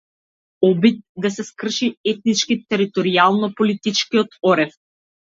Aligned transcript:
Обид 0.67 1.03
да 1.25 1.31
се 1.33 1.43
скрши 1.49 1.89
етнички 2.13 2.57
територијално 2.73 3.49
политичкиот 3.59 4.33
орев. 4.53 4.73